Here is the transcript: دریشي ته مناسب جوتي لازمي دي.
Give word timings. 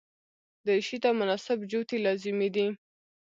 دریشي 0.65 0.97
ته 1.03 1.09
مناسب 1.19 1.57
جوتي 1.71 1.97
لازمي 2.05 2.49
دي. 2.55 2.67